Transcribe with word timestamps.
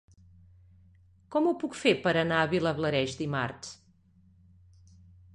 Com 1.35 1.49
ho 1.49 1.51
puc 1.63 1.75
fer 1.81 1.91
per 2.05 2.13
anar 2.21 2.39
a 2.43 2.47
Vilablareix 2.53 3.13
dimarts? 3.19 3.75